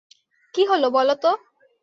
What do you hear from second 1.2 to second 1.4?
তো।